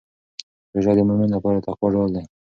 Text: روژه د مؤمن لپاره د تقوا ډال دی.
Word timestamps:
روژه 0.73 0.91
د 0.97 0.99
مؤمن 1.09 1.29
لپاره 1.35 1.57
د 1.59 1.63
تقوا 1.67 1.87
ډال 1.93 2.09
دی. 2.15 2.23